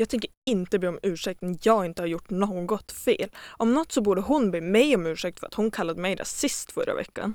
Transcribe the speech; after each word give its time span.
Jag 0.00 0.08
tänker 0.08 0.30
inte 0.50 0.78
be 0.78 0.88
om 0.88 0.98
ursäkt 1.02 1.42
när 1.42 1.56
jag 1.62 1.86
inte 1.86 2.02
har 2.02 2.06
gjort 2.06 2.30
något 2.30 2.92
fel. 2.92 3.30
Om 3.46 3.74
något 3.74 3.92
så 3.92 4.00
borde 4.00 4.20
hon 4.20 4.50
be 4.50 4.60
mig 4.60 4.94
om 4.94 5.06
ursäkt 5.06 5.40
för 5.40 5.46
att 5.46 5.54
hon 5.54 5.70
kallade 5.70 6.00
mig 6.00 6.14
rasist 6.14 6.72
förra 6.72 6.94
veckan. 6.94 7.34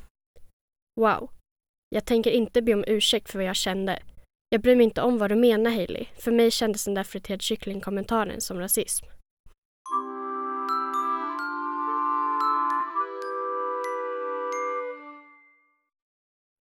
Wow. 0.99 1.29
Jag 1.89 2.05
tänker 2.05 2.31
inte 2.31 2.61
be 2.61 2.73
om 2.73 2.83
ursäkt 2.87 3.31
för 3.31 3.39
vad 3.39 3.47
jag 3.47 3.55
kände. 3.55 4.03
Jag 4.49 4.61
bryr 4.61 4.75
mig 4.75 4.83
inte 4.83 5.01
om 5.01 5.17
vad 5.17 5.31
du 5.31 5.35
menar 5.35 5.71
Hailey. 5.71 6.05
För 6.19 6.31
mig 6.31 6.51
kändes 6.51 6.85
den 6.85 6.93
där 6.93 7.03
friterad 7.03 7.41
kyckling-kommentaren 7.41 8.41
som 8.41 8.59
rasism. 8.59 9.05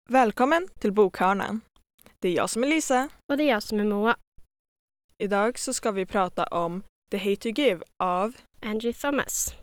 Välkommen 0.08 0.68
till 0.78 0.92
Bokhörnan. 0.92 1.60
Det 2.18 2.28
är 2.28 2.32
jag 2.32 2.50
som 2.50 2.64
är 2.64 2.68
Lisa. 2.68 3.08
Och 3.32 3.36
det 3.36 3.42
är 3.42 3.48
jag 3.48 3.62
som 3.62 3.80
är 3.80 3.84
Moa. 3.84 4.16
Idag 5.23 5.59
så 5.59 5.75
ska 5.75 5.91
vi 5.91 6.07
prata 6.07 6.45
om 6.45 6.82
The 7.11 7.17
Hate 7.17 7.36
to 7.36 7.49
Give 7.49 7.85
av 7.96 8.36
Angie 8.61 8.93
Thomas. 8.93 9.54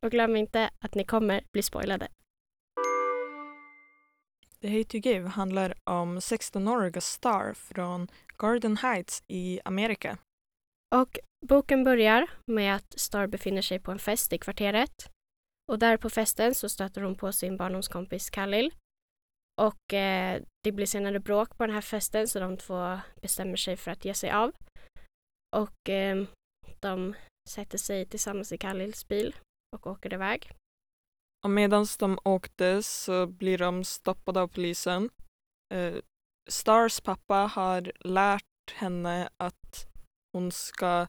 Och 0.00 0.10
glöm 0.10 0.36
inte 0.36 0.70
att 0.78 0.94
ni 0.94 1.04
kommer 1.04 1.44
bli 1.52 1.62
spoilade. 1.62 2.08
The 4.60 4.68
Hate 4.68 4.84
to 4.84 4.96
Give 4.96 5.28
handlar 5.28 5.74
om 5.84 6.18
16-åriga 6.18 7.00
Star 7.00 7.54
från 7.54 8.08
Garden 8.38 8.76
Heights 8.76 9.22
i 9.28 9.60
Amerika. 9.64 10.18
Och 10.94 11.18
boken 11.46 11.84
börjar 11.84 12.30
med 12.46 12.76
att 12.76 13.00
Star 13.00 13.26
befinner 13.26 13.62
sig 13.62 13.78
på 13.78 13.92
en 13.92 13.98
fest 13.98 14.32
i 14.32 14.38
kvarteret. 14.38 15.10
Och 15.72 15.78
där 15.78 15.96
på 15.96 16.10
festen 16.10 16.54
så 16.54 16.68
stöter 16.68 17.02
hon 17.02 17.14
på 17.14 17.32
sin 17.32 17.56
barndomskompis 17.56 18.30
Khalil. 18.30 18.70
Och 19.60 19.94
eh, 19.94 20.42
det 20.64 20.72
blir 20.72 20.86
senare 20.86 21.20
bråk 21.20 21.56
på 21.56 21.66
den 21.66 21.74
här 21.74 21.80
festen 21.80 22.28
så 22.28 22.40
de 22.40 22.56
två 22.56 23.00
bestämmer 23.22 23.56
sig 23.56 23.76
för 23.76 23.90
att 23.90 24.04
ge 24.04 24.14
sig 24.14 24.30
av. 24.30 24.52
Och 25.56 25.88
eh, 25.88 26.24
de 26.80 27.14
sätter 27.48 27.78
sig 27.78 28.06
tillsammans 28.06 28.52
i 28.52 28.58
Khalils 28.58 29.08
bil 29.08 29.36
och 29.76 29.86
åker 29.86 30.14
iväg. 30.14 30.50
Och 31.44 31.50
medan 31.50 31.86
de 31.98 32.18
åkte 32.24 32.82
så 32.82 33.26
blir 33.26 33.58
de 33.58 33.84
stoppade 33.84 34.40
av 34.40 34.48
polisen. 34.48 35.10
Eh, 35.74 35.94
Stars 36.48 37.00
pappa 37.00 37.34
har 37.34 37.92
lärt 38.00 38.72
henne 38.74 39.28
att 39.36 39.86
hon 40.32 40.52
ska 40.52 41.06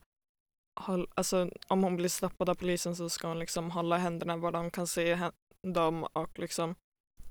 hålla, 0.79 1.07
alltså 1.15 1.49
om 1.67 1.83
hon 1.83 1.95
blir 1.95 2.09
stoppad 2.09 2.49
av 2.49 2.55
polisen 2.55 2.95
så 2.95 3.09
ska 3.09 3.27
hon 3.27 3.39
liksom 3.39 3.71
hålla 3.71 3.97
händerna 3.97 4.37
var 4.37 4.51
de 4.51 4.71
kan 4.71 4.87
se 4.87 5.31
dem 5.67 6.03
och 6.03 6.39
liksom 6.39 6.75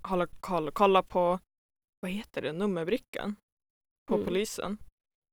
hålla 0.09 0.27
koll, 0.41 0.71
kolla 0.71 1.03
på, 1.03 1.39
vad 2.01 2.11
heter 2.11 2.43
det, 2.43 2.53
nummerbrickan 2.53 3.37
på 4.09 4.15
Mm. 4.15 4.27
polisen. 4.27 4.79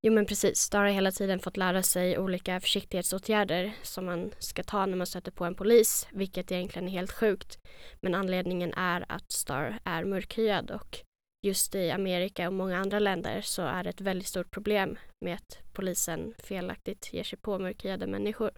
Jo 0.08 0.14
men 0.14 0.26
precis, 0.26 0.58
Star 0.60 0.80
har 0.80 0.88
hela 0.92 1.12
tiden 1.12 1.40
fått 1.40 1.58
lära 1.58 1.84
sig 1.84 2.20
olika 2.20 2.60
försiktighetsåtgärder 2.60 3.74
som 3.82 4.06
man 4.06 4.32
ska 4.40 4.64
ta 4.64 4.86
när 4.86 4.98
man 4.98 5.08
stöter 5.08 5.32
på 5.32 5.46
en 5.46 5.56
polis, 5.56 6.08
vilket 6.12 6.52
egentligen 6.52 6.88
är 6.88 6.92
helt 6.92 7.12
sjukt. 7.12 7.60
Men 8.02 8.16
anledningen 8.16 8.74
är 8.74 9.06
att 9.12 9.32
Star 9.32 9.80
är 9.84 10.04
mörkhyad 10.06 10.72
och 10.72 11.00
just 11.48 11.76
i 11.76 11.92
Amerika 11.92 12.48
och 12.48 12.54
många 12.54 12.78
andra 12.78 13.00
länder 13.00 13.42
så 13.42 13.62
är 13.62 13.84
det 13.84 13.90
ett 13.90 14.02
väldigt 14.02 14.28
stort 14.28 14.52
problem 14.52 14.98
med 15.26 15.34
att 15.36 15.60
polisen 15.74 16.34
felaktigt 16.38 17.14
ger 17.14 17.24
sig 17.24 17.40
på 17.40 17.60
mörkhyade 17.60 18.08
människor. 18.08 18.52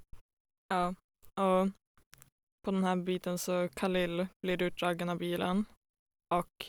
Ja, 0.69 0.87
och 1.43 1.67
på 2.65 2.71
den 2.71 2.83
här 2.83 2.95
biten 2.95 3.37
så 3.37 3.69
Khalil 3.75 4.27
blir 4.41 4.61
utdragen 4.61 5.09
av 5.09 5.17
bilen 5.17 5.65
och, 6.33 6.65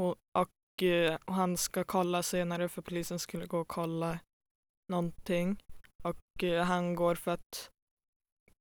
och, 0.00 0.16
och, 0.38 0.82
eh, 0.82 1.18
och 1.24 1.34
han 1.34 1.56
ska 1.56 1.84
kolla 1.84 2.22
senare 2.22 2.68
för 2.68 2.82
polisen 2.82 3.18
skulle 3.18 3.46
gå 3.46 3.58
och 3.60 3.68
kolla 3.68 4.18
någonting 4.92 5.62
och 6.02 6.44
eh, 6.44 6.64
han 6.64 6.94
går 6.94 7.14
för 7.14 7.30
att 7.30 7.70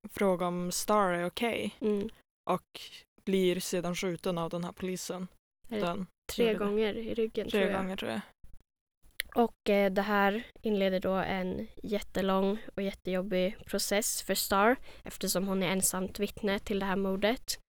fråga 0.10 0.48
om 0.48 0.72
Star 0.72 1.10
är 1.10 1.26
okej 1.26 1.76
Mm. 1.82 2.10
och 2.50 2.82
blir 3.26 3.60
sedan 3.60 3.96
skjuten 3.96 4.38
av 4.38 4.50
den 4.50 4.64
här 4.64 4.72
polisen. 4.72 5.28
Den, 5.68 6.08
tre 6.34 6.54
gånger 6.54 6.94
i 6.98 7.14
ryggen 7.14 7.50
tre 7.50 7.60
tror 7.60 7.72
jag. 7.72 7.82
gånger 7.82 7.98
tror 7.98 8.12
jag. 8.12 8.22
Och 9.36 9.70
eh, 9.70 9.92
det 9.92 10.02
här 10.02 10.48
inleder 10.62 11.00
då 11.00 11.14
en 11.14 11.68
jättelång 11.84 12.58
och 12.76 12.82
jättejobbig 12.82 13.66
process 13.66 14.22
för 14.22 14.36
Star 14.36 14.76
eftersom 15.04 15.48
hon 15.48 15.64
är 15.64 15.68
ensamt 15.68 16.20
vittne 16.20 16.60
till 16.60 16.80
det 16.80 16.86
här 16.86 16.96
mordet. 16.96 17.60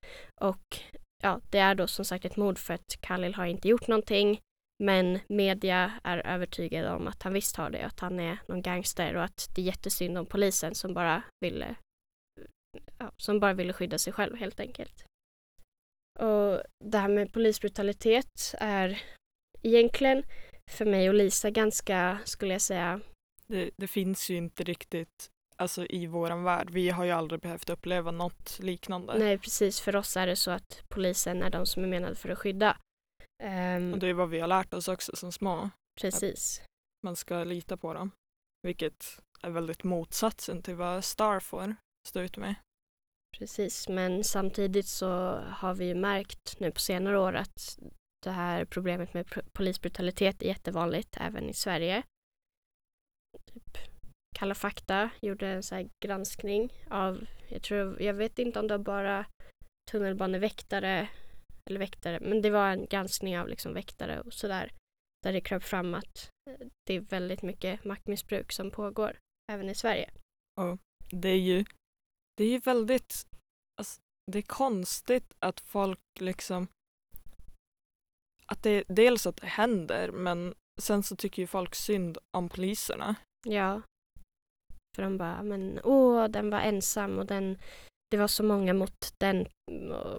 Och 0.41 0.79
ja, 1.23 1.41
det 1.51 1.59
är 1.59 1.75
då 1.75 1.87
som 1.87 2.05
sagt 2.05 2.25
ett 2.25 2.37
mord 2.37 2.59
för 2.59 2.75
att 2.75 3.01
Khalil 3.01 3.35
har 3.35 3.47
inte 3.47 3.69
gjort 3.69 3.89
någonting 3.89 4.41
men 4.85 5.19
media 5.29 5.93
är 6.05 6.27
övertygade 6.27 6.91
om 6.91 7.09
att 7.09 7.23
han 7.23 7.33
visst 7.33 7.57
har 7.57 7.71
det, 7.71 7.87
att 7.87 8.01
han 8.01 8.21
är 8.21 8.39
någon 8.49 8.63
gangster 8.63 9.17
och 9.17 9.25
att 9.25 9.49
det 9.55 9.61
är 9.63 9.67
jättesynd 9.67 10.19
om 10.19 10.27
polisen 10.27 10.75
som 10.75 10.95
bara 10.95 11.23
ville 11.41 11.77
ja, 12.99 13.13
som 13.17 13.41
bara 13.41 13.53
ville 13.53 13.73
skydda 13.73 13.99
sig 13.99 14.13
själv 14.13 14.37
helt 14.37 14.61
enkelt. 14.61 15.05
Och 16.19 16.63
det 16.85 16.99
här 16.99 17.09
med 17.09 17.33
polisbrutalitet 17.33 18.55
är 18.59 19.03
egentligen 19.63 20.23
för 20.71 20.85
mig 20.85 21.09
och 21.09 21.15
Lisa 21.15 21.51
ganska, 21.51 22.19
skulle 22.25 22.53
jag 22.53 22.63
säga, 22.63 23.01
Det, 23.47 23.71
det 23.77 23.87
finns 23.87 24.31
ju 24.31 24.37
inte 24.37 24.65
riktigt 24.65 25.31
alltså, 25.57 25.87
i 25.87 26.07
våran 26.07 26.45
värld. 26.45 26.71
Vi 26.71 26.89
har 26.91 27.05
ju 27.05 27.11
aldrig 27.11 27.41
behövt 27.41 27.71
uppleva 27.71 28.11
något 28.11 28.59
liknande. 28.59 29.19
nej 29.19 29.39
precis, 29.39 29.81
för 29.81 29.97
oss 29.97 30.17
är 30.17 30.27
det 30.27 30.37
så 30.37 30.51
att 30.51 30.83
polisen 30.89 31.43
är 31.43 31.51
de 31.51 31.67
som 31.67 31.85
är 31.85 31.89
menade 31.89 32.15
för 32.15 32.29
att 32.29 32.39
skydda. 32.39 32.77
Ehm, 33.43 33.93
Och 33.93 33.99
det 33.99 34.09
är 34.09 34.15
vad 34.15 34.31
vi 34.31 34.41
har 34.41 34.49
lärt 34.49 34.75
oss 34.75 34.89
också 34.89 35.17
som 35.17 35.33
små. 35.33 35.71
precis, 36.01 36.63
man 37.05 37.17
ska 37.17 37.45
lita 37.45 37.77
på 37.77 37.95
dem. 37.95 38.11
Vilket 38.63 39.21
är 39.43 39.51
väldigt 39.51 39.85
motsatsen 39.85 40.63
till 40.63 40.75
vad 40.75 41.05
Star 41.05 41.41
får 41.41 41.77
stå 42.09 42.21
ut 42.21 42.37
med. 42.37 42.55
precis, 43.39 43.89
men 43.89 44.25
samtidigt 44.25 44.87
så 44.87 45.09
har 45.51 45.75
vi 45.75 45.85
ju 45.85 45.95
märkt 45.95 46.61
nu 46.61 46.71
på 46.71 46.81
senare 46.81 47.19
år 47.19 47.33
att 47.35 47.79
det 48.23 48.31
här 48.31 48.65
problemet 48.65 49.15
med 49.15 49.27
polisbrutalitet 49.53 50.43
är 50.43 50.47
jättevanligt 50.47 51.17
även 51.21 51.49
i 51.49 51.55
Sverige. 51.55 52.03
Kalla 54.43 54.55
fakta 54.55 55.11
gjorde 55.21 55.49
en 55.49 55.63
så 55.63 55.89
granskning 56.05 56.73
av, 56.91 57.27
jag 57.49 57.63
tror, 57.63 58.03
jag 58.03 58.15
vet 58.15 58.39
inte 58.39 58.61
om 58.61 58.69
det 58.69 58.77
var 58.77 58.85
bara 58.85 59.27
tunnelbaneväktare 59.91 61.09
eller 61.71 61.79
väktare, 61.79 62.21
men 62.21 62.43
det 62.43 62.51
var 62.51 62.69
en 62.69 62.87
granskning 62.87 63.39
av 63.39 63.49
liksom 63.49 63.75
väktare 63.75 64.21
och 64.21 64.33
sådär. 64.33 64.73
Där 65.23 65.33
det 65.33 65.41
kröp 65.41 65.63
fram 65.63 65.95
att 65.95 66.31
eh, 66.51 66.67
det 66.87 66.95
är 66.95 67.01
väldigt 67.01 67.43
mycket 67.43 67.85
maktmissbruk 67.85 68.53
som 68.53 68.71
pågår 68.71 69.19
även 69.53 69.71
i 69.71 69.75
Sverige. 69.75 70.11
Det 71.11 71.29
är 71.29 71.41
ju, 71.41 71.65
det 72.37 72.45
är 72.45 72.51
ju 72.51 72.59
väldigt, 72.59 73.27
alltså, 73.77 74.01
det 74.33 74.39
är 74.39 74.43
konstigt 74.43 75.35
att 75.39 75.61
folk 75.61 76.21
liksom, 76.21 76.69
att 78.47 78.63
det 78.63 78.85
dels 78.89 79.27
att 79.27 79.37
det 79.37 79.47
händer 79.47 80.11
men 80.13 80.55
sen 80.81 81.03
så 81.03 81.17
tycker 81.17 81.43
ju 81.43 81.47
folk 81.47 81.75
synd 81.75 82.19
om 82.37 82.49
poliserna. 82.49 83.15
Ja. 83.47 83.83
För 84.97 85.03
de 85.03 85.19
bara, 85.19 85.43
men 85.43 85.81
åh, 85.85 86.29
den 86.29 86.51
var 86.51 86.61
ensam 86.61 87.19
och 87.19 87.27
den, 87.27 87.59
det 88.11 88.17
var 88.17 88.29
så 88.29 88.43
många 88.43 88.75
mot 88.75 89.15
den. 89.19 89.47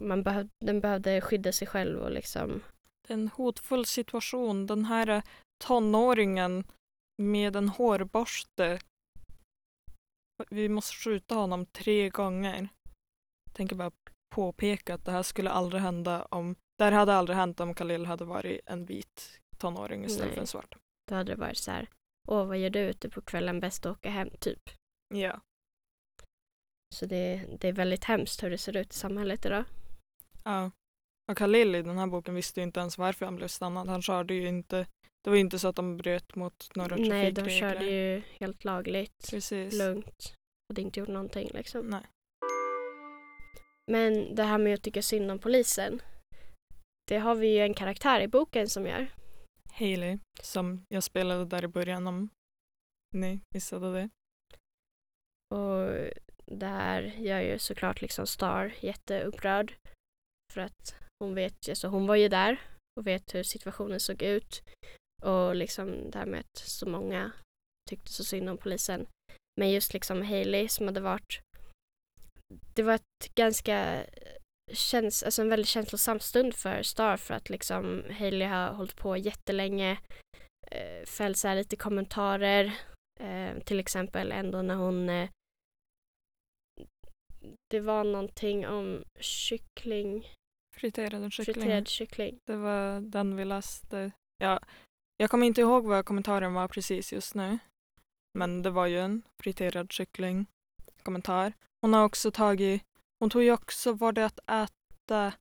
Man 0.02 0.24
behöv, 0.24 0.50
den 0.66 0.82
behövde 0.82 1.22
skydda 1.22 1.52
sig 1.52 1.68
själv 1.68 2.00
och 2.00 2.12
liksom, 2.12 2.64
Det 3.08 3.14
är 3.14 3.18
en 3.18 3.28
hotfull 3.28 3.86
situation. 3.86 4.68
Den 4.68 4.86
här 4.86 5.10
eh, 5.10 5.24
tonåringen 5.66 6.64
med 7.22 7.56
en 7.56 7.70
hårborste. 7.70 8.80
Vi 10.50 10.70
måste 10.70 10.96
skjuta 10.96 11.36
honom 11.36 11.66
tre 11.66 12.10
gånger. 12.10 12.70
Tänker 13.52 13.76
bara 13.76 13.92
påpeka 14.36 14.94
att 14.94 15.06
det 15.06 15.12
här 15.12 15.24
skulle 15.24 15.50
aldrig 15.50 15.82
hända 15.82 16.28
om 16.32 16.56
det 16.78 16.84
här 16.84 16.92
hade 16.92 17.14
aldrig 17.14 17.38
hänt 17.38 17.60
om 17.60 17.74
Khalil 17.74 18.06
hade 18.06 18.26
varit 18.26 18.60
en 18.66 18.86
vit 18.86 19.40
tonåring 19.58 20.06
istället 20.06 20.26
Nej. 20.26 20.34
för 20.34 20.42
en 20.42 20.48
svart. 20.48 20.76
då 21.10 21.16
hade 21.16 21.32
det 21.32 21.40
varit 21.40 21.58
så 21.58 21.72
här, 21.72 21.90
åh, 22.28 22.46
vad 22.46 22.58
gör 22.58 22.70
du 22.70 22.80
ute 22.80 23.10
på 23.10 23.22
kvällen, 23.22 23.60
bäst 23.60 23.86
att 23.86 23.92
åka 23.98 24.10
hem, 24.10 24.30
typ. 24.40 24.62
Ja. 25.16 25.42
Så 26.96 27.06
det, 27.06 27.46
det 27.60 27.68
är 27.68 27.74
väldigt 27.74 28.04
hemskt 28.04 28.44
hur 28.44 28.50
det 28.50 28.58
ser 28.58 28.78
ut 28.78 28.94
i 28.94 28.96
samhället 28.98 29.46
idag. 29.46 29.64
ja. 30.44 30.72
Och 31.32 31.38
Khalil 31.38 31.76
i 31.76 31.82
den 31.82 31.98
här 31.98 32.08
boken 32.08 32.36
visste 32.36 32.60
ju 32.60 32.64
inte 32.64 32.80
ens 32.80 32.98
varför 32.98 33.26
han 33.26 33.36
blev 33.36 33.48
stannad. 33.48 33.88
Han 33.90 34.02
körde 34.02 34.34
ju 34.34 34.48
inte, 34.48 34.78
det 35.24 35.30
var 35.30 35.36
ju 35.36 35.40
inte 35.42 35.60
så 35.60 35.68
att 35.68 35.76
de 35.76 35.98
bröt 35.98 36.36
mot 36.36 36.76
några 36.76 36.96
Nej, 36.96 37.32
de 37.32 37.42
trafikregler. 37.42 37.50
körde 37.80 37.86
ju 37.86 38.22
helt 38.40 38.64
lagligt, 38.64 39.28
Precis. 39.30 39.74
lugnt 39.74 40.34
och 40.70 40.76
det 40.76 40.82
inte 40.82 41.00
gjort 41.00 41.10
någonting 41.10 41.50
liksom. 41.54 41.88
Nej. 41.88 42.02
Men 43.92 44.36
det 44.36 44.44
här 44.44 44.58
med 44.58 44.74
att 44.74 44.84
tycka 44.84 45.02
synd 45.02 45.32
om 45.32 45.40
polisen, 45.40 46.02
det 47.08 47.18
har 47.18 47.36
vi 47.36 47.48
ju 47.48 47.60
en 47.60 47.74
karaktär 47.74 48.22
i 48.22 48.28
boken 48.28 48.70
som 48.70 48.86
gör. 48.86 49.08
Hailey, 49.74 50.20
som 50.42 50.86
jag 50.90 51.04
spelade 51.04 51.46
där 51.46 51.64
i 51.64 51.68
början 51.68 52.08
om 52.08 52.30
ni 53.14 53.40
missade 53.56 53.94
det. 53.94 54.10
Och 55.56 56.12
där 56.46 57.02
gör 57.02 57.40
ju 57.40 57.60
såklart 57.60 58.02
liksom 58.02 58.28
Star 58.28 58.74
jätteupprörd. 58.80 59.74
För 60.54 60.62
att 60.62 60.96
hon 61.20 61.36
vet, 61.36 61.70
alltså 61.70 61.88
hon 61.88 62.08
var 62.08 62.16
ju 62.16 62.30
där 62.30 62.62
och 63.00 63.08
vet 63.08 63.36
hur 63.36 63.44
situationen 63.44 64.00
såg 64.00 64.22
ut. 64.22 64.62
Och 65.24 65.56
liksom 65.56 66.12
det 66.12 66.18
här 66.18 66.26
med 66.26 66.40
att 66.40 66.58
så 66.58 66.90
många 66.90 67.32
tyckte 67.90 68.12
så 68.12 68.24
synd 68.24 68.50
om 68.50 68.58
polisen. 68.58 69.08
Men 69.60 69.72
just 69.72 69.94
liksom 69.94 70.22
Hailey 70.22 70.68
som 70.68 70.86
hade 70.86 71.02
varit 71.02 71.42
det 72.76 72.84
var 72.84 72.94
ett 72.94 73.36
ganska 73.36 74.06
känns, 74.74 75.24
alltså 75.24 75.42
en 75.42 75.50
väldigt 75.50 75.68
känslosam 75.68 76.20
stund 76.20 76.56
för 76.56 76.84
Star 76.84 77.18
för 77.18 77.34
att 77.34 77.50
liksom 77.50 78.04
Hailey 78.20 78.48
har 78.48 78.74
hållit 78.74 78.96
på 78.96 79.18
jättelänge 79.18 80.00
eh, 80.72 81.34
så 81.34 81.48
här 81.48 81.56
lite 81.56 81.76
kommentarer 81.76 82.74
eh, 83.20 83.60
till 83.66 83.80
exempel 83.80 84.32
ändå 84.32 84.62
när 84.62 84.76
hon 84.76 85.10
eh, 85.10 85.30
det 87.70 87.80
var 87.80 88.04
någonting 88.04 88.68
om 88.68 89.04
kyckling 89.20 90.28
Friterad 90.76 91.34
kyckling. 91.34 91.56
friterad 91.56 91.88
kyckling 91.88 92.40
Det 92.46 92.56
var 92.56 93.02
den 93.02 93.36
vi 93.36 93.46
läste. 93.46 94.12
Ja, 94.38 94.60
jag 95.18 95.30
kommer 95.30 95.48
inte 95.48 95.62
ihåg 95.62 95.86
vad 95.86 96.06
kommentaren 96.06 96.54
var 96.54 96.68
precis 96.68 97.14
just 97.14 97.36
nu. 97.36 97.60
Men 98.38 98.62
det 98.62 98.70
var 98.70 98.88
ju 98.88 99.00
en 99.00 99.22
friterad 99.44 99.92
kyckling 99.92 100.46
kommentar. 101.04 101.54
Hon 101.82 101.94
har 101.94 102.06
också 102.06 102.32
tagit, 102.32 102.84
hon 103.24 103.30
tog 103.30 103.44
ju 103.44 103.52
också 103.52 103.94
var 103.94 104.12
det 104.12 104.26
att 104.26 104.40
äta 104.50 105.34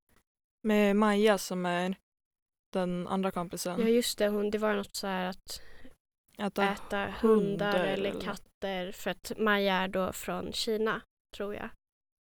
med 0.63 0.97
Maja 0.97 1.39
som 1.39 1.67
är 1.67 1.97
den 2.73 3.09
andra 3.09 3.31
kompisen. 3.31 3.81
ja 3.81 3.89
just 3.89 4.19
det 4.19 4.29
hon, 4.29 4.51
det 4.51 4.59
var 4.59 4.75
något 4.75 4.97
så 4.97 5.07
här 5.07 5.29
att 5.29 5.63
äta, 6.39 6.73
äta 6.73 6.99
hundar, 6.99 7.13
hundar 7.21 7.85
eller 7.85 8.21
katter 8.21 8.93
för 8.93 9.11
att 9.11 9.33
Maja 9.39 9.75
är 9.75 9.89
då 9.89 10.13
från 10.13 10.53
Kina 10.53 11.01
tror 11.37 11.55
jag 11.55 11.71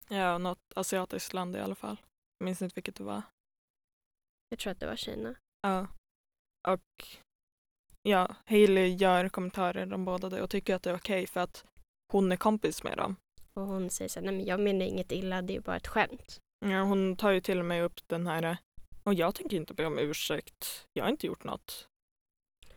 ja, 0.10 0.38
något 0.38 0.74
asiatiskt 0.75 1.34
land 1.34 1.56
i 1.56 1.60
alla 1.60 1.75
fall. 1.75 1.98
Jag 2.38 2.46
minns 2.46 2.62
inte 2.62 2.75
vilket 2.75 2.96
det 2.96 3.04
var. 3.04 3.22
jag 4.50 4.60
tror 4.60 4.72
att 4.72 4.80
det 4.80 4.88
var 4.88 4.96
Kina 4.96 5.36
Ja. 5.62 5.88
Och 6.68 7.06
ja, 8.02 8.36
Hailey 8.46 8.96
gör 8.96 9.30
kommentarer 9.30 9.94
om 9.94 10.06
båda 10.06 10.30
det 10.30 10.42
och 10.42 10.50
tycker 10.50 10.75
att 10.75 10.84
det 10.84 10.90
är 10.90 10.96
okej 10.96 11.28
för 11.28 11.40
att 11.40 11.66
hon 12.12 12.31
är 12.31 12.38
kompis 12.38 12.84
med 12.84 12.98
dem 12.98 13.16
och 13.53 13.68
hon 13.68 13.89
säger 13.89 14.09
så 14.09 14.19
här, 14.19 14.25
nej 14.25 14.36
men 14.36 14.45
jag 14.45 14.59
menar 14.59 14.86
inget 14.86 15.12
illa 15.12 15.42
det 15.42 15.56
är 15.56 15.62
bara 15.62 15.75
ett 15.75 15.88
skämt 15.88 16.39
Ja, 16.65 16.83
hon 16.83 17.15
tar 17.15 17.31
ju 17.31 17.42
till 17.42 17.59
och 17.59 17.65
med 17.65 17.83
upp 17.83 18.07
den 18.07 18.27
här 18.27 18.44
eh, 18.44 18.57
och 19.03 19.13
jag 19.13 19.36
tänker 19.36 19.57
inte 19.57 19.74
be 19.74 19.86
om 19.86 20.00
ursäkt. 20.00 20.88
Jag 20.94 21.03
har 21.03 21.09
inte 21.12 21.27
gjort 21.27 21.44
något. 21.44 21.88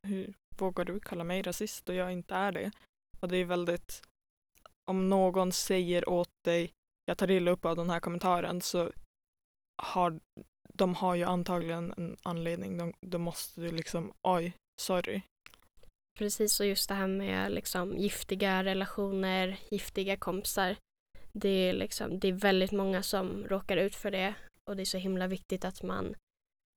Hur 0.03 0.35
vågar 0.59 0.85
du 0.85 1.01
kalla 1.01 1.25
mig 1.25 1.43
rasist 1.43 1.89
och 1.89 1.95
jag 1.95 2.13
inte 2.13 2.35
är 2.35 2.53
det? 2.53 2.71
Och 3.21 3.29
det 3.29 3.37
är 3.37 3.45
väldigt 3.45 4.03
om 4.91 5.09
någon 5.09 5.53
säger 5.53 6.09
åt 6.09 6.31
dig 6.45 6.73
jag 7.05 7.19
tar 7.19 7.31
illa 7.31 7.51
upp 7.51 7.65
av 7.65 7.77
den 7.77 7.91
här 7.91 8.01
kommentaren 8.01 8.61
så 8.61 8.93
har 9.83 10.21
de 10.69 10.95
har 10.95 11.15
ju 11.15 11.25
antagligen 11.25 11.95
en 11.97 12.17
anledning. 12.23 12.79
De, 12.79 12.93
då 13.01 13.19
måste 13.19 13.61
du 13.61 13.71
liksom 13.71 14.13
oj, 14.23 14.57
sorry. 14.81 15.23
Precis, 16.19 16.61
och 16.61 16.67
just 16.67 16.89
det 16.89 16.95
här 16.95 17.07
med 17.07 17.53
liksom 17.53 17.99
giftiga 17.99 18.65
relationer, 18.65 19.59
giftiga 19.71 20.17
kompisar. 20.17 20.77
Det 21.33 21.49
är, 21.49 21.73
liksom, 21.73 22.19
det 22.19 22.29
är 22.29 22.33
väldigt 22.33 22.73
många 22.73 23.03
som 23.03 23.45
råkar 23.45 23.77
ut 23.77 23.95
för 23.95 24.11
det 24.11 24.35
och 24.71 24.77
det 24.77 24.83
är 24.83 24.87
så 24.87 24.99
himla 24.99 25.27
viktigt 25.27 25.65
att 25.65 25.83
man 25.83 26.15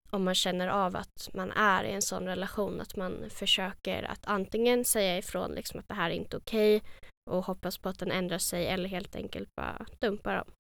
om 0.10 0.24
man 0.24 0.36
känner 0.36 0.68
av 0.68 0.96
att 0.96 1.30
man 1.34 1.52
är 1.52 1.84
i 1.84 1.92
en 1.92 2.02
sån 2.02 2.26
relation 2.26 2.82
att 2.82 2.96
man 2.96 3.30
försöker 3.30 4.04
att 4.04 4.28
antingen 4.28 4.86
säga 4.86 5.18
ifrån 5.18 5.52
liksom 5.52 5.80
att 5.80 5.88
det 5.88 5.94
här 5.94 6.10
är 6.10 6.14
inte 6.14 6.38
okej 6.38 6.84
och 7.30 7.44
hoppas 7.46 7.78
på 7.78 7.90
att 7.90 8.00
den 8.00 8.12
ändrar 8.12 8.38
sig 8.38 8.68
eller 8.68 8.90
helt 8.90 9.16
enkelt 9.16 9.56
bara 9.56 9.86
dumpa 10.00 10.36
dem. 10.36 10.52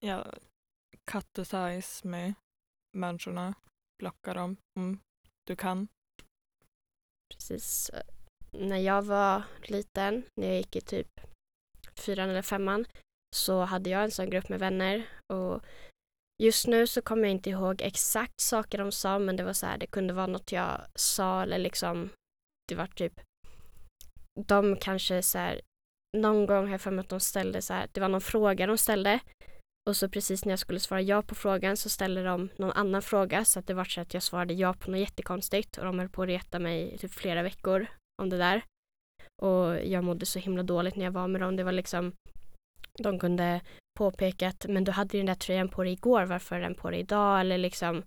Ja, 0.00 0.26
cut 1.10 1.32
the 1.32 1.44
ties 1.44 2.04
med 2.04 2.34
människorna. 2.96 3.54
Blocka 3.98 4.34
dem 4.34 4.56
om 4.76 5.00
du 5.46 5.56
kan. 5.56 5.88
Precis. 7.48 7.90
När 8.52 8.76
jag 8.76 9.02
var 9.02 9.42
liten, 9.62 10.22
när 10.40 10.46
jag 10.46 10.56
gick 10.56 10.76
i 10.76 10.80
typ 10.80 11.20
fyran 11.96 12.30
eller 12.30 12.42
femman, 12.42 12.86
så 13.36 13.60
hade 13.60 13.90
jag 13.90 14.04
en 14.04 14.10
sån 14.10 14.30
grupp 14.30 14.48
med 14.48 14.58
vänner 14.58 15.08
och 15.32 15.64
just 16.42 16.66
nu 16.66 16.86
så 16.86 17.02
kommer 17.02 17.22
jag 17.22 17.30
inte 17.30 17.50
ihåg 17.50 17.82
exakt 17.82 18.40
saker 18.40 18.78
de 18.78 18.92
sa 18.92 19.18
men 19.18 19.36
det 19.36 19.44
var 19.44 19.52
så 19.52 19.66
här, 19.66 19.78
det 19.78 19.86
kunde 19.86 20.14
vara 20.14 20.26
något 20.26 20.52
jag 20.52 20.80
sa 20.94 21.42
eller 21.42 21.58
liksom 21.58 22.10
det 22.68 22.74
var 22.74 22.86
typ 22.86 23.20
de 24.48 24.76
kanske 24.76 25.22
så 25.22 25.38
här 25.38 25.60
någon 26.16 26.46
gång 26.46 26.64
har 26.64 26.70
jag 26.70 26.80
för 26.80 26.90
mig 26.90 27.00
att 27.00 27.08
de 27.08 27.20
ställde 27.20 27.62
så 27.62 27.72
här, 27.74 27.88
det 27.92 28.00
var 28.00 28.08
någon 28.08 28.20
fråga 28.20 28.66
de 28.66 28.78
ställde 28.78 29.20
och 29.88 29.96
så 29.96 30.08
precis 30.08 30.44
när 30.44 30.52
jag 30.52 30.58
skulle 30.58 30.80
svara 30.80 31.02
ja 31.02 31.22
på 31.22 31.34
frågan 31.34 31.76
så 31.76 31.88
ställde 31.88 32.24
de 32.24 32.48
någon 32.56 32.72
annan 32.72 33.02
fråga 33.02 33.44
så 33.44 33.58
att 33.58 33.66
det 33.66 33.74
var 33.74 33.84
så 33.84 34.00
att 34.00 34.14
jag 34.14 34.22
svarade 34.22 34.54
ja 34.54 34.74
på 34.74 34.90
något 34.90 35.00
jättekonstigt 35.00 35.78
och 35.78 35.84
de 35.84 35.98
höll 35.98 36.08
på 36.08 36.22
att 36.22 36.28
reta 36.28 36.58
mig 36.58 36.94
i 36.94 36.98
typ 36.98 37.12
flera 37.12 37.42
veckor 37.42 37.86
om 38.22 38.28
det 38.30 38.36
där. 38.36 38.64
Och 39.42 39.86
jag 39.86 40.04
mådde 40.04 40.26
så 40.26 40.38
himla 40.38 40.62
dåligt 40.62 40.96
när 40.96 41.04
jag 41.04 41.12
var 41.12 41.28
med 41.28 41.40
dem. 41.40 41.56
Det 41.56 41.64
var 41.64 41.72
liksom 41.72 42.12
de 42.98 43.18
kunde 43.18 43.60
påpeka 43.98 44.48
att 44.48 44.66
men 44.68 44.84
du 44.84 44.92
hade 44.92 45.16
ju 45.16 45.20
den 45.20 45.26
där 45.26 45.34
tröjan 45.34 45.68
på 45.68 45.82
dig 45.82 45.92
igår, 45.92 46.24
varför 46.24 46.56
är 46.56 46.60
den 46.60 46.74
på 46.74 46.90
dig 46.90 47.00
idag? 47.00 47.40
Eller 47.40 47.58
liksom 47.58 48.02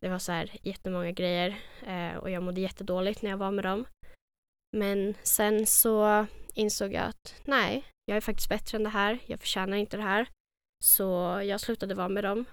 det 0.00 0.08
var 0.08 0.18
så 0.18 0.32
här 0.32 0.50
jättemånga 0.62 1.10
grejer 1.10 1.56
eh, 1.86 2.16
och 2.16 2.30
jag 2.30 2.42
mådde 2.42 2.60
jättedåligt 2.60 3.22
när 3.22 3.30
jag 3.30 3.36
var 3.36 3.50
med 3.50 3.64
dem. 3.64 3.84
Men 4.76 5.14
sen 5.22 5.66
så 5.66 6.26
insåg 6.54 6.92
jag 6.92 7.02
att 7.02 7.34
nej, 7.44 7.84
jag 8.06 8.16
är 8.16 8.20
faktiskt 8.20 8.48
bättre 8.48 8.76
än 8.76 8.82
det 8.82 8.88
här. 8.88 9.18
Jag 9.26 9.40
förtjänar 9.40 9.76
inte 9.76 9.96
det 9.96 10.02
här. 10.02 10.26
Så 10.84 11.04
jag 11.44 11.60
slutade 11.60 11.94
vara 11.94 12.08
med 12.08 12.24
dem 12.24 12.44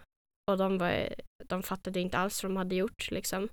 och 0.51 0.57
de, 0.57 0.77
var, 0.77 1.13
de 1.45 1.63
fattade 1.63 1.99
inte 1.99 2.17
alls 2.17 2.43
vad 2.43 2.51
de 2.51 2.57
hade 2.57 2.75
gjort 2.75 3.11
liksom. 3.11 3.49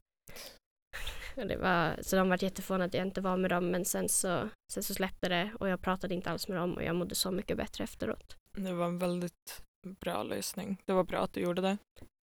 Var, 1.37 2.03
så 2.03 2.17
de 2.17 2.29
var 2.29 2.45
jätteförvånade 2.45 2.87
att 2.87 2.95
jag 2.95 3.07
inte 3.07 3.21
var 3.21 3.37
med 3.37 3.51
dem 3.51 3.71
men 3.71 3.85
sen 3.85 4.09
så, 4.09 4.49
sen 4.73 4.83
så 4.83 4.95
släppte 4.95 5.29
det 5.29 5.53
och 5.61 5.69
jag 5.69 5.81
pratade 5.81 6.15
inte 6.15 6.31
alls 6.31 6.49
med 6.49 6.59
dem 6.59 6.75
och 6.75 6.83
jag 6.83 6.97
mådde 6.97 7.15
så 7.15 7.31
mycket 7.31 7.57
bättre 7.57 7.85
efteråt. 7.85 8.37
Det 8.53 8.73
var 8.73 8.87
en 8.87 8.99
väldigt 8.99 9.63
bra 10.01 10.23
lösning. 10.23 10.83
Det 10.85 10.93
var 10.93 11.05
bra 11.05 11.19
att 11.19 11.33
du 11.33 11.41
gjorde 11.41 11.63
det. 11.63 11.79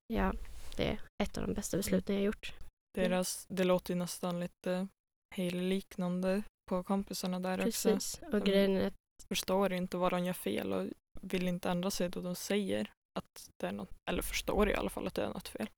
Ja, 0.07 0.33
det 0.77 0.87
är 0.87 1.01
ett 1.23 1.37
av 1.37 1.47
de 1.47 1.53
bästa 1.53 1.77
besluten 1.77 2.15
jag 2.15 2.23
gjort. 2.23 2.53
Deras, 2.93 3.45
det 3.49 3.63
låter 3.63 3.93
ju 3.93 3.99
nästan 3.99 4.39
lite 4.39 4.87
Haley-liknande 5.35 6.43
på 6.69 6.83
kompisarna 6.83 7.39
där 7.39 7.67
också. 7.67 7.89
Precis. 7.89 8.21
Och 8.31 8.41
grejen 8.41 8.77
är 8.77 8.87
att 8.87 8.93
Förstår 9.27 9.73
inte 9.73 9.97
vad 9.97 10.11
de 10.11 10.25
gör 10.25 10.33
fel 10.33 10.73
och 10.73 10.87
vill 11.23 11.47
inte 11.47 11.69
ändra 11.69 11.91
sig 11.91 12.09
då 12.09 12.21
de 12.21 12.35
säger 12.35 12.91
att 13.19 13.49
det 13.61 13.67
är 13.67 13.71
något, 13.71 13.91
eller 14.09 14.21
förstår 14.21 14.69
i 14.69 14.75
alla 14.75 14.89
fall 14.89 15.07
att 15.07 15.13
det 15.13 15.23
är 15.23 15.29
något 15.29 15.47
fel. 15.47 15.69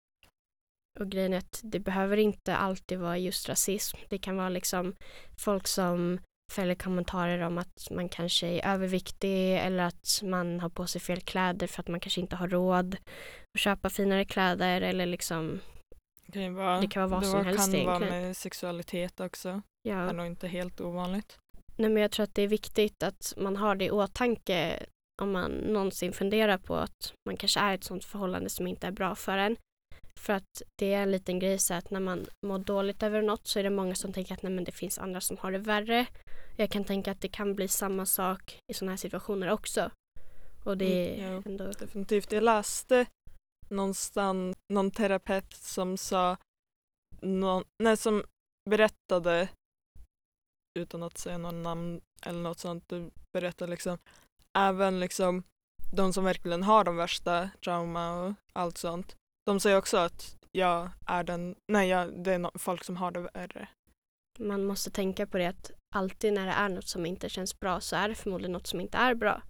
Och 1.00 1.09
grejen 1.12 1.33
är 1.33 1.38
att 1.38 1.62
det 1.63 1.80
behöver 1.80 2.18
inte 2.18 2.56
alltid 2.56 3.00
vara 3.00 3.18
just 3.18 3.50
rasism. 3.50 3.97
Det 4.09 4.18
kan 4.18 4.38
vara 4.38 4.50
liksom 4.50 4.95
folk 5.38 5.68
som 5.68 6.19
fäller 6.53 6.75
kommentarer 6.75 7.39
om 7.39 7.57
att 7.57 7.88
man 7.92 8.09
kanske 8.09 8.47
är 8.47 8.74
överviktig 8.74 9.58
eller 9.58 9.84
att 9.84 10.22
man 10.24 10.60
har 10.60 10.69
på 10.69 10.88
sig 10.88 11.01
fel 11.01 11.22
kläder 11.22 11.67
för 11.67 11.81
att 11.81 11.88
man 11.88 12.00
kanske 12.00 12.22
inte 12.22 12.36
har 12.36 12.48
råd 12.48 12.98
att 13.53 13.60
köpa 13.60 13.89
finare 13.89 14.25
kläder 14.25 14.81
eller 14.81 15.05
liksom 15.05 15.60
Det 16.27 16.39
kan 16.43 16.55
vara, 16.55 16.81
Det 16.81 16.88
kan 16.88 17.10
vara 17.10 17.22
vad 17.22 17.22
det 17.22 17.31
som 17.31 17.46
helst 17.46 17.74
kan 17.74 17.86
vara 17.86 17.96
egentligen. 17.98 18.24
med 18.24 18.38
sexualitet 18.38 19.19
också. 19.19 19.62
Det 19.84 19.89
ja. 19.89 19.98
är 19.98 20.13
nog 20.13 20.25
inte 20.25 20.48
helt 20.48 20.81
ovanligt. 20.81 21.38
Nej 21.75 21.89
men 21.89 22.01
jag 22.01 22.12
tror 22.12 22.24
att 22.24 22.36
det 22.36 22.41
är 22.41 22.48
viktigt 22.48 23.03
att 23.03 23.34
man 23.38 23.55
har 23.55 23.75
det 23.75 23.86
i 23.86 23.91
åtanke 23.91 24.86
om 25.22 25.31
man 25.31 25.51
någonsin 25.51 26.13
funderar 26.13 26.57
på 26.57 26.75
att 26.75 27.13
man 27.29 27.38
kanske 27.38 27.60
är 27.60 27.72
i 27.72 27.75
ett 27.75 27.84
sånt 27.84 28.05
förhållande 28.05 28.50
som 28.50 28.67
inte 28.67 28.88
är 28.88 28.91
bra 28.91 29.15
för 29.15 29.38
en. 29.38 29.57
För 30.19 30.34
att 30.34 30.62
det 30.79 30.93
är 30.93 31.03
en 31.03 31.12
liten 31.12 31.39
grej 31.39 31.60
så 31.60 31.74
att 31.74 31.91
när 31.91 32.00
man 32.00 32.25
mår 32.45 32.60
dåligt 32.60 33.03
över 33.03 33.22
något 33.22 33.48
så 33.48 33.60
är 33.60 33.63
det 33.63 33.69
många 33.69 33.95
som 33.95 34.13
tänker 34.13 34.34
att 34.34 34.43
nej 34.43 34.51
men 34.51 34.63
det 34.63 34.72
finns 34.72 35.00
andra 35.00 35.22
som 35.22 35.38
har 35.38 35.51
det 35.51 35.57
värre. 35.57 36.05
Jag 36.57 36.69
kan 36.69 36.84
tänka 36.84 37.12
att 37.12 37.22
det 37.22 37.27
kan 37.27 37.55
bli 37.55 37.67
samma 37.67 38.05
sak 38.05 38.60
i 38.72 38.74
sådana 38.74 38.91
här 38.91 38.98
situationer 38.98 39.50
också. 39.50 39.91
Och 40.65 40.77
det 40.77 40.86
är 40.86 41.24
Mm, 41.24 41.34
ja. 41.34 41.41
ändå 41.45 41.72
Definitivt. 41.72 42.31
Jag 42.31 42.43
läste 42.43 43.05
någonstans 43.69 44.57
någon 44.74 44.91
terapeut 44.91 45.53
som 45.53 45.98
sa, 45.98 46.38
någon, 47.22 47.63
nej, 47.84 47.98
som 47.98 48.24
berättade 48.69 49.50
utan 50.79 51.03
att 51.03 51.17
säga 51.17 51.38
någon 51.38 51.63
namn 51.63 52.01
eller 52.22 52.39
något 52.39 52.60
sånt, 52.60 52.84
du 52.89 53.12
berättade 53.34 53.72
liksom 53.72 53.98
även 54.55 55.00
liksom 55.00 55.43
de 55.91 56.13
som 56.13 56.24
verkligen 56.24 56.63
har 56.63 56.83
de 56.83 56.95
värsta 56.95 57.50
trauma 57.63 58.24
och 58.24 58.33
allt 58.53 58.77
sånt. 58.77 59.15
De 59.45 59.59
säger 59.59 59.77
också 59.77 59.97
att 59.97 60.35
jag 60.51 60.89
är 61.05 61.24
den, 61.24 61.55
nej 61.71 61.89
jag, 61.89 62.24
det 62.24 62.33
är 62.33 62.39
no, 62.39 62.51
folk 62.59 62.83
som 62.83 62.97
har 62.97 63.12
det 63.12 63.19
värre. 63.19 63.67
man 64.39 64.65
måste 64.65 64.91
tänka 64.91 65.27
på 65.27 65.38
det 65.38 65.45
att 65.47 65.71
alltid 65.95 66.33
när 66.33 66.45
det 66.45 66.51
är 66.51 66.69
något 66.69 66.88
som 66.88 67.05
inte 67.05 67.29
känns 67.29 67.59
bra 67.59 67.81
så 67.81 67.95
är 67.95 68.09
det 68.09 68.15
förmodligen 68.15 68.51
något 68.51 68.67
som 68.67 68.81
inte 68.81 68.97
är 68.97 69.15
bra. 69.15 69.41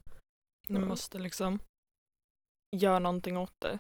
Du 0.68 0.76
Mm. 0.76 0.88
måste 0.88 1.20
liksom 1.20 1.60
göra 2.76 3.00
någonting 3.00 3.38
åt 3.38 3.54
det. 3.60 3.80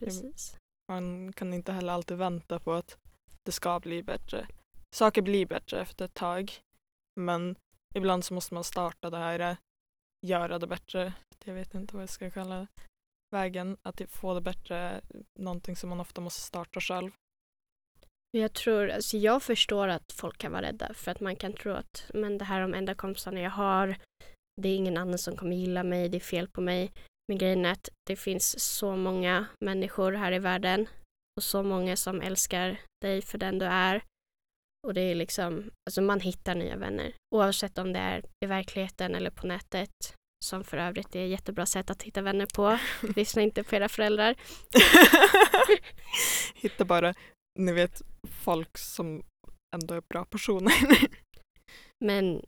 Precis. 0.00 0.56
Man 0.88 1.32
kan 1.32 1.54
inte 1.54 1.72
heller 1.72 1.92
alltid 1.92 2.16
vänta 2.16 2.58
på 2.58 2.72
att 2.72 2.98
det 3.42 3.52
ska 3.52 3.80
bli 3.80 4.02
bättre. 4.02 4.46
Saker 4.94 5.22
blir 5.22 5.46
bättre 5.46 5.80
efter 5.80 6.04
ett 6.04 6.14
tag. 6.14 6.52
Men 7.20 7.56
ibland 7.94 8.24
så 8.24 8.34
måste 8.34 8.54
man 8.54 8.64
starta 8.64 9.10
det 9.10 9.16
här, 9.18 9.40
eh, 9.40 9.56
göra 10.26 10.58
det 10.58 10.66
bättre. 10.66 11.12
Jag 11.44 11.54
vet 11.54 11.74
inte 11.74 11.94
vad 11.94 12.02
jag 12.02 12.10
ska 12.10 12.30
kalla 12.30 12.66
vägen. 13.30 13.76
Att 13.82 13.96
typ 13.96 14.10
få 14.10 14.34
det 14.34 14.40
bättre, 14.40 15.00
någonting 15.38 15.76
som 15.76 15.88
man 15.88 16.00
ofta 16.00 16.20
måste 16.20 16.40
starta 16.40 16.80
själv. 16.80 17.10
Jag 18.30 18.52
tror, 18.52 18.90
alltså 18.90 19.16
jag 19.16 19.42
förstår 19.42 19.88
att 19.88 20.12
folk 20.12 20.38
kan 20.38 20.52
vara 20.52 20.62
rädda 20.62 20.94
för 20.94 21.10
att 21.10 21.20
man 21.20 21.36
kan 21.36 21.52
tro 21.52 21.72
att 21.72 22.10
men 22.14 22.38
det 22.38 22.44
här 22.44 22.56
är 22.56 22.62
de 22.62 22.74
enda 22.74 22.94
kompisarna 22.94 23.40
jag 23.40 23.50
har. 23.50 23.96
Det 24.62 24.68
är 24.68 24.76
ingen 24.76 24.96
annan 24.96 25.18
som 25.18 25.36
kommer 25.36 25.56
gilla 25.56 25.82
mig, 25.82 26.08
det 26.08 26.18
är 26.18 26.20
fel 26.20 26.48
på 26.48 26.60
mig. 26.60 26.92
Men 27.28 27.38
grejen 27.38 27.64
är 27.64 27.72
att 27.72 27.88
det 28.06 28.16
finns 28.16 28.60
så 28.60 28.96
många 28.96 29.46
människor 29.64 30.12
här 30.12 30.32
i 30.32 30.38
världen 30.38 30.86
och 31.36 31.42
så 31.42 31.62
många 31.62 31.96
som 31.96 32.20
älskar 32.20 32.80
dig 33.00 33.22
för 33.22 33.38
den 33.38 33.58
du 33.58 33.66
är. 33.66 34.02
Och 34.86 34.94
det 34.94 35.00
är 35.00 35.14
liksom, 35.14 35.70
alltså 35.88 36.02
man 36.02 36.20
hittar 36.20 36.54
nya 36.54 36.76
vänner 36.76 37.12
oavsett 37.34 37.78
om 37.78 37.92
det 37.92 37.98
är 37.98 38.24
i 38.44 38.46
verkligheten 38.46 39.14
eller 39.14 39.30
på 39.30 39.46
nätet 39.46 40.14
som 40.44 40.64
för 40.64 40.76
övrigt 40.76 41.16
är 41.16 41.24
ett 41.24 41.30
jättebra 41.30 41.66
sätt 41.66 41.90
att 41.90 42.02
hitta 42.02 42.22
vänner 42.22 42.46
på. 42.54 42.78
Lyssna 43.16 43.42
inte 43.42 43.64
på 43.64 43.76
era 43.76 43.88
föräldrar. 43.88 44.36
Hitta 46.54 46.84
bara, 46.84 47.14
ni 47.58 47.72
vet, 47.72 48.02
folk 48.44 48.78
som 48.78 49.22
ändå 49.76 49.94
är 49.94 50.02
bra 50.08 50.24
personer. 50.24 50.74
Men 52.04 52.44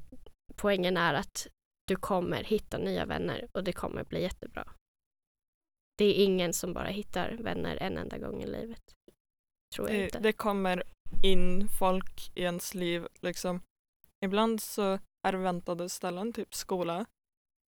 poängen 0.56 0.96
är 0.96 1.14
att 1.14 1.48
du 1.86 1.96
kommer 1.96 2.44
hitta 2.44 2.78
nya 2.78 3.06
vänner 3.06 3.46
och 3.52 3.64
det 3.64 3.72
kommer 3.72 4.04
bli 4.04 4.22
jättebra. 4.22 4.72
Det 5.98 6.04
är 6.04 6.24
ingen 6.24 6.52
som 6.52 6.72
bara 6.72 6.88
hittar 6.88 7.30
vänner 7.30 7.76
en 7.76 7.98
enda 7.98 8.18
gång 8.18 8.42
i 8.42 8.46
livet. 8.46 8.82
Tror 9.74 9.90
jag 9.90 9.98
det, 9.98 10.04
inte. 10.04 10.18
det 10.18 10.32
kommer 10.32 10.82
in 11.22 11.68
folk 11.68 12.30
i 12.34 12.42
ens 12.42 12.74
liv 12.74 13.06
liksom. 13.20 13.60
Ibland 14.24 14.60
så 14.60 14.98
är 15.26 15.32
väntade 15.32 15.88
ställen, 15.88 16.32
typ 16.32 16.54
skola. 16.54 17.06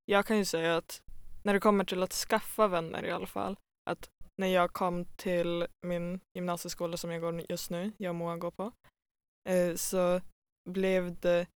Jag 0.05 0.27
kan 0.27 0.39
ju 0.39 0.45
säga 0.45 0.77
att 0.77 1.03
när 1.43 1.55
det 1.55 1.61
kommer 1.61 1.85
till 1.85 2.03
att 2.03 2.13
skaffa 2.13 2.69
vänner 2.69 3.05
i 3.05 3.11
alla 3.11 3.27
fall, 3.27 3.57
att 3.91 4.09
när 4.37 4.49
jag 4.49 4.73
kom 4.73 5.05
till 5.05 5.67
min 5.87 6.21
gymnasieskola 6.35 6.97
som 6.97 7.11
jag 7.11 7.21
går 7.21 7.43
just 7.49 7.71
nu, 7.71 7.93
jag 7.97 8.11
och 8.11 8.15
Moa 8.15 8.37
går 8.37 8.51
på, 8.51 8.73
eh, 9.49 9.75
så 9.75 10.21
blev 10.71 11.21
det 11.21 11.47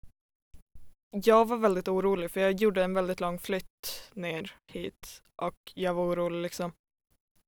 jag 1.10 1.48
var 1.48 1.56
väldigt 1.56 1.88
orolig 1.88 2.30
för 2.30 2.40
jag 2.40 2.52
gjorde 2.52 2.84
en 2.84 2.94
väldigt 2.94 3.20
lång 3.20 3.38
flytt 3.38 4.10
ner 4.12 4.56
hit 4.72 5.22
och 5.36 5.72
jag 5.74 5.94
var 5.94 6.04
orolig 6.04 6.42
liksom 6.42 6.72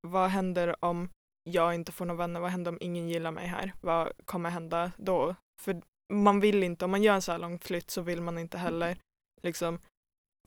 vad 0.00 0.30
händer 0.30 0.84
om 0.84 1.08
jag 1.52 1.74
inte 1.74 1.92
får 1.92 2.04
några 2.04 2.18
vänner, 2.18 2.40
vad 2.40 2.50
händer 2.50 2.70
om 2.70 2.78
ingen 2.80 3.08
gillar 3.08 3.30
mig 3.30 3.46
här, 3.46 3.72
vad 3.80 4.12
kommer 4.24 4.50
hända 4.50 4.92
då? 4.96 5.34
För 5.62 5.82
man 6.12 6.40
vill 6.40 6.62
inte, 6.62 6.84
om 6.84 6.90
man 6.90 7.02
gör 7.02 7.14
en 7.14 7.22
så 7.22 7.32
här 7.32 7.38
lång 7.38 7.58
flytt 7.58 7.90
så 7.90 8.02
vill 8.02 8.20
man 8.20 8.38
inte 8.38 8.58
heller 8.58 8.98
liksom 9.42 9.78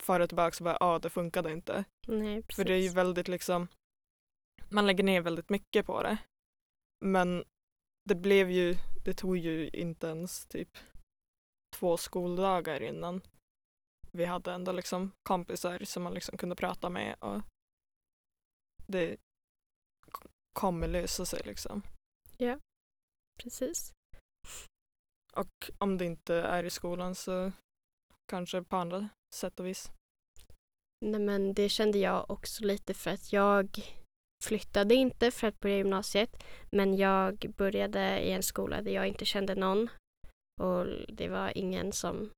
fara 0.01 0.27
tillbaka 0.27 0.55
och 0.59 0.63
bara, 0.63 0.77
ja 0.79 0.85
ah, 0.85 0.99
det 0.99 1.09
funkade 1.09 1.51
inte. 1.51 1.83
Nej, 2.07 2.41
precis. 2.41 2.55
För 2.55 2.63
det 2.63 2.73
är 2.73 2.81
ju 2.81 2.89
väldigt 2.89 3.27
liksom, 3.27 3.67
man 4.69 4.87
lägger 4.87 5.03
ner 5.03 5.21
väldigt 5.21 5.49
mycket 5.49 5.85
på 5.85 6.03
det. 6.03 6.17
Men 7.05 7.43
det 8.09 8.15
blev 8.15 8.51
ju, 8.51 8.75
det 9.05 9.13
tog 9.13 9.37
ju 9.37 9.69
inte 9.69 10.07
ens 10.07 10.45
typ 10.45 10.77
två 11.75 11.97
skoldagar 11.97 12.83
innan 12.83 13.21
vi 14.11 14.25
hade 14.25 14.51
ändå 14.51 14.71
liksom 14.71 15.11
kompisar 15.23 15.79
som 15.83 16.03
man 16.03 16.13
liksom 16.13 16.37
kunde 16.37 16.55
prata 16.55 16.89
med 16.89 17.15
och 17.19 17.41
det 18.87 19.17
kommer 20.53 20.87
lösa 20.87 21.25
sig 21.25 21.41
liksom. 21.45 21.81
Ja, 22.37 22.59
precis. 23.43 23.91
Och 25.33 25.69
om 25.77 25.97
det 25.97 26.05
inte 26.05 26.35
är 26.35 26.63
i 26.63 26.69
skolan 26.69 27.15
så 27.15 27.51
kanske 28.31 28.63
på 28.63 28.75
andra 28.75 29.09
sätt 29.35 29.59
och 29.59 29.65
vis. 29.65 29.91
Nej 31.05 31.21
men 31.21 31.53
det 31.53 31.69
kände 31.69 31.97
jag 31.97 32.31
också 32.31 32.63
lite 32.63 32.93
för 32.93 33.11
att 33.11 33.33
jag 33.33 33.79
flyttade 34.43 34.95
inte 34.95 35.31
för 35.31 35.47
att 35.47 35.59
börja 35.59 35.77
gymnasiet 35.77 36.43
men 36.71 36.97
jag 36.97 37.53
började 37.57 38.19
i 38.19 38.31
en 38.31 38.43
skola 38.43 38.81
där 38.81 38.91
jag 38.91 39.07
inte 39.07 39.25
kände 39.25 39.55
någon 39.55 39.89
och 40.61 40.85
det 41.07 41.29
var 41.29 41.57
ingen 41.57 41.91
som 41.91 42.31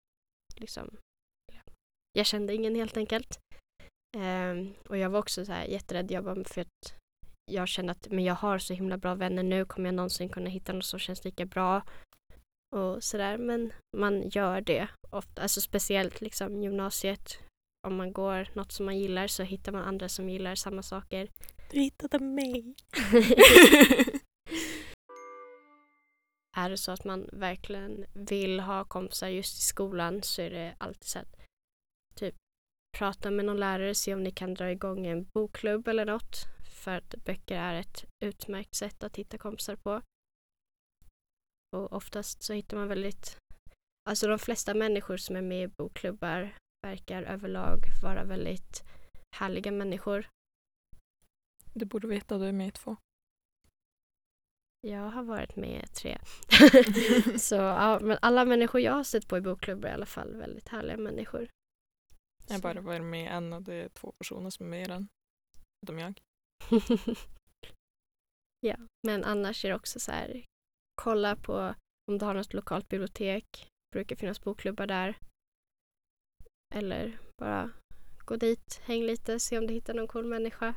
liksom 0.56 0.98
jag 2.18 2.26
kände 2.26 2.54
ingen 2.54 2.76
helt 2.76 2.98
enkelt. 2.98 3.40
Um, 4.18 4.74
och 4.90 4.98
jag 4.98 5.10
var 5.10 5.20
också 5.20 5.46
så 5.46 5.52
här 5.52 5.66
jätterädd. 5.66 6.12
Jag 6.12 6.22
var 6.22 6.44
för 6.44 6.62
att 6.62 6.96
jag 7.52 7.68
kände 7.68 7.92
att 7.92 8.08
men 8.12 8.24
jag 8.24 8.36
har 8.36 8.58
så 8.58 8.74
himla 8.74 8.98
bra 8.98 9.16
vänner 9.16 9.44
nu. 9.44 9.66
Kommer 9.66 9.88
jag 9.88 9.96
någonsin 9.96 10.30
kunna 10.30 10.50
hitta 10.50 10.74
något 10.74 10.86
som 10.86 11.00
känns 11.00 11.26
lika 11.26 11.46
bra? 11.46 11.82
Och 12.76 13.04
sådär. 13.04 13.38
Men 13.38 13.74
man 13.98 14.30
gör 14.30 14.62
det 14.62 14.88
ofta. 15.10 15.42
Alltså 15.42 15.62
speciellt 15.62 16.22
liksom 16.22 16.64
gymnasiet. 16.64 17.40
Om 17.88 17.96
man 17.96 18.14
går 18.14 18.48
något 18.54 18.72
som 18.72 18.86
man 18.86 18.98
gillar 18.98 19.28
så 19.28 19.44
hittar 19.44 19.72
man 19.72 19.84
andra 19.84 20.10
som 20.10 20.30
gillar 20.30 20.56
samma 20.56 20.82
saker. 20.82 21.30
Du 21.72 21.80
hittade 21.80 22.20
mig. 22.20 22.76
är 26.58 26.70
det 26.70 26.78
så 26.78 26.92
att 26.92 27.06
man 27.06 27.30
verkligen 27.34 28.06
vill 28.14 28.60
ha 28.60 28.84
kompisar 28.84 29.28
just 29.28 29.58
i 29.58 29.62
skolan 29.62 30.24
så 30.24 30.42
är 30.42 30.50
det 30.50 30.76
alltid 30.78 31.04
så 31.04 31.20
att 31.20 31.36
typ 32.16 32.36
prata 32.98 33.32
med 33.32 33.46
någon 33.46 33.60
lärare, 33.60 33.96
se 33.96 34.14
om 34.14 34.24
ni 34.24 34.32
kan 34.32 34.54
dra 34.54 34.72
igång 34.72 35.08
en 35.08 35.26
bokklubb 35.34 35.88
eller 35.88 36.06
något. 36.06 36.55
För 36.86 36.92
att 36.92 37.16
böcker 37.26 37.56
är 37.56 37.74
ett 37.74 38.06
utmärkt 38.24 38.76
sätt 38.76 39.04
att 39.04 39.16
hitta 39.16 39.38
kompisar 39.38 39.76
på. 39.76 40.02
Och 41.76 41.94
oftast 41.94 42.44
så 42.44 42.54
hittar 42.54 42.78
man 42.78 42.88
väldigt, 42.88 43.38
alltså 44.10 44.28
de 44.28 44.40
flesta 44.40 44.74
människor 44.74 45.18
som 45.18 45.36
är 45.36 45.42
med 45.42 45.64
i 45.64 45.68
bokklubbar 45.68 46.58
verkar 46.88 47.24
överlag 47.24 47.80
vara 48.04 48.24
väldigt 48.24 48.84
härliga 49.36 49.72
människor. 49.72 50.28
Du 51.74 51.86
borde 51.86 52.08
veta, 52.08 52.38
du 52.38 52.46
är 52.46 52.52
med 52.52 52.68
i 52.68 52.72
två. 52.72 52.98
Jag 54.82 55.10
har 55.10 55.24
varit 55.24 55.56
med 55.56 55.84
i 55.84 55.88
tre. 55.88 56.18
så 57.40 57.56
ja, 57.56 58.00
men 58.02 58.18
alla 58.22 58.46
människor 58.46 58.82
jag 58.82 58.94
har 58.94 59.04
sett 59.04 59.28
på 59.28 59.38
i 59.38 59.42
bokklubbar 59.42 59.88
är 59.88 59.92
i 59.92 59.96
alla 59.96 60.06
fall 60.06 60.36
väldigt 60.36 60.68
härliga 60.68 60.98
människor. 60.98 61.50
Jag 62.48 62.56
har 62.56 62.62
bara 62.62 62.82
varit 62.82 63.04
med 63.04 63.24
i 63.24 63.28
en 63.28 63.54
och 63.54 63.62
det 63.62 63.74
är 63.74 63.90
två 63.90 64.12
personer 64.12 64.50
som 64.50 64.66
är 64.66 64.70
med 64.70 64.82
i 64.82 64.88
den. 64.88 65.08
Utom 65.82 66.00
jag. 66.00 66.22
ja, 68.60 68.78
men 69.08 69.24
annars 69.24 69.66
är 69.66 69.70
det 69.70 69.76
också 69.76 70.00
så 70.00 70.12
här, 70.12 70.46
kolla 70.96 71.36
på 71.36 71.76
om 72.12 72.18
du 72.18 72.26
har 72.26 72.34
något 72.34 72.54
lokalt 72.54 72.90
bibliotek. 72.90 73.70
Det 73.92 73.98
brukar 73.98 74.16
finnas 74.16 74.42
bokklubbar 74.42 74.88
där. 74.88 75.18
Eller 76.74 77.20
bara 77.38 77.72
gå 78.26 78.36
dit, 78.36 78.82
häng 78.84 79.04
lite, 79.04 79.40
se 79.40 79.58
om 79.58 79.68
du 79.68 79.74
hittar 79.74 79.94
någon 79.94 80.08
cool 80.08 80.26
människa. 80.26 80.76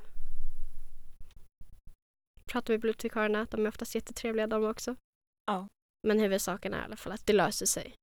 Prata 2.44 2.72
med 2.72 2.80
bibliotekarierna, 2.80 3.44
de 3.50 3.66
är 3.66 3.68
oftast 3.68 3.94
jättetrevliga 3.94 4.46
de 4.46 4.64
också. 4.64 4.96
Ja. 5.46 5.68
Men 6.06 6.20
huvudsaken 6.20 6.74
är 6.74 6.80
i 6.80 6.84
alla 6.84 6.96
fall 6.96 7.12
att 7.12 7.26
det 7.26 7.32
löser 7.32 7.66
sig. 7.66 7.94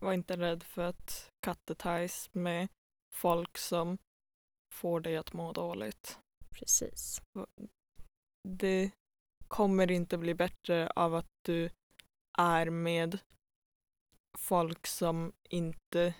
Var 0.00 0.12
inte 0.12 0.36
rädd 0.36 0.62
för 0.62 0.82
att 0.82 1.28
kattetajs 1.46 2.28
med 2.32 2.68
folk 3.14 3.58
som 3.58 3.98
får 4.72 5.00
dig 5.00 5.16
att 5.16 5.32
må 5.32 5.52
dåligt. 5.52 6.18
Precis. 6.54 7.22
Det 8.48 8.90
kommer 9.48 9.90
inte 9.90 10.18
bli 10.18 10.34
bättre 10.34 10.90
av 10.90 11.14
att 11.14 11.30
du 11.44 11.70
är 12.38 12.70
med 12.70 13.18
folk 14.38 14.86
som 14.86 15.32
inte 15.50 16.14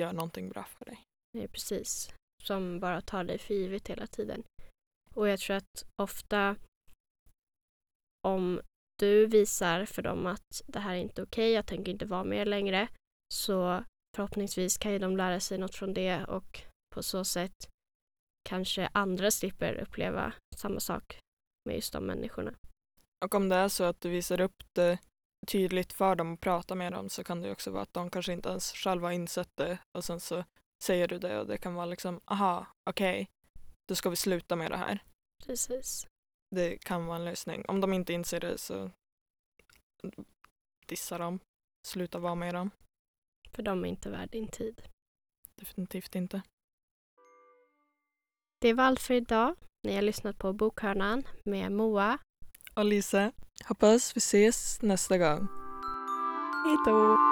gör 0.00 0.12
någonting 0.12 0.48
bra 0.48 0.64
för 0.64 0.84
dig. 0.84 1.02
Nej, 1.34 1.48
precis. 1.48 2.14
Som 2.42 2.80
bara 2.80 3.00
tar 3.00 3.24
dig 3.24 3.38
för 3.38 3.54
givet 3.54 3.88
hela 3.88 4.06
tiden. 4.06 4.42
Och 5.14 5.28
jag 5.28 5.40
tror 5.40 5.56
att 5.56 5.84
ofta 6.02 6.56
om 8.26 8.60
du 8.98 9.26
visar 9.26 9.84
för 9.84 10.02
dem 10.02 10.26
att 10.26 10.62
det 10.66 10.78
här 10.78 10.94
är 10.94 10.98
inte 10.98 11.22
okej, 11.22 11.44
okay, 11.44 11.54
jag 11.54 11.66
tänker 11.66 11.92
inte 11.92 12.06
vara 12.06 12.24
med 12.24 12.38
er 12.38 12.46
längre, 12.46 12.88
så 13.34 13.84
förhoppningsvis 14.16 14.78
kan 14.78 14.92
ju 14.92 14.98
de 14.98 15.16
lära 15.16 15.40
sig 15.40 15.58
något 15.58 15.74
från 15.74 15.94
det 15.94 16.24
och 16.24 16.60
på 16.94 17.02
så 17.02 17.24
sätt 17.24 17.71
kanske 18.42 18.88
andra 18.92 19.30
slipper 19.30 19.74
uppleva 19.74 20.32
samma 20.56 20.80
sak 20.80 21.18
med 21.64 21.76
just 21.76 21.92
de 21.92 22.06
människorna. 22.06 22.54
Och 23.24 23.34
om 23.34 23.48
det 23.48 23.56
är 23.56 23.68
så 23.68 23.84
att 23.84 24.00
du 24.00 24.10
visar 24.10 24.40
upp 24.40 24.62
det 24.72 24.98
tydligt 25.46 25.92
för 25.92 26.14
dem 26.14 26.32
och 26.32 26.40
pratar 26.40 26.74
med 26.74 26.92
dem 26.92 27.08
så 27.08 27.24
kan 27.24 27.40
det 27.40 27.52
också 27.52 27.70
vara 27.70 27.82
att 27.82 27.92
de 27.92 28.10
kanske 28.10 28.32
inte 28.32 28.48
ens 28.48 28.72
själva 28.72 29.08
har 29.08 29.12
insett 29.12 29.50
det 29.54 29.78
och 29.98 30.04
sen 30.04 30.20
så 30.20 30.44
säger 30.84 31.08
du 31.08 31.18
det 31.18 31.40
och 31.40 31.46
det 31.46 31.58
kan 31.58 31.74
vara 31.74 31.86
liksom 31.86 32.20
aha, 32.24 32.66
okej, 32.90 33.22
okay, 33.22 33.26
då 33.88 33.94
ska 33.94 34.10
vi 34.10 34.16
sluta 34.16 34.56
med 34.56 34.70
det 34.70 34.76
här. 34.76 35.04
Precis. 35.46 36.06
Det 36.50 36.78
kan 36.78 37.06
vara 37.06 37.18
en 37.18 37.24
lösning. 37.24 37.64
Om 37.68 37.80
de 37.80 37.92
inte 37.92 38.12
inser 38.12 38.40
det 38.40 38.58
så 38.58 38.90
dissa 40.86 41.18
dem, 41.18 41.38
sluta 41.86 42.18
vara 42.18 42.34
med 42.34 42.54
dem. 42.54 42.70
För 43.50 43.62
de 43.62 43.84
är 43.84 43.88
inte 43.88 44.10
värd 44.10 44.30
din 44.30 44.48
tid. 44.48 44.82
Definitivt 45.54 46.14
inte. 46.14 46.42
Det 48.62 48.72
var 48.72 48.84
allt 48.84 49.00
för 49.00 49.14
idag. 49.14 49.54
Ni 49.82 49.94
har 49.94 50.02
lyssnat 50.02 50.38
på 50.38 50.52
Bokhörnan 50.52 51.22
med 51.44 51.72
Moa 51.72 52.18
och 52.74 52.84
Lisa. 52.84 53.32
Hoppas 53.68 54.16
vi 54.16 54.18
ses 54.18 54.82
nästa 54.82 55.18
gång. 55.18 55.48
Hejdå! 56.64 57.31